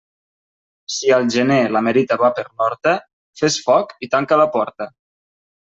Si 0.93 1.11
al 1.17 1.27
gener, 1.35 1.57
la 1.77 1.83
merita 1.89 2.17
va 2.23 2.31
per 2.39 2.47
l'horta, 2.49 2.95
fes 3.43 3.61
foc 3.69 3.95
i 4.09 4.13
tanca 4.17 4.43
la 4.45 4.51
porta. 4.59 4.93